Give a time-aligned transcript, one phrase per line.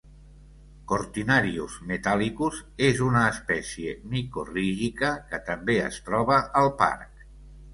[0.91, 7.25] 'Cortinarius metallicus' és una espècie micorrígica que també es troba al parc.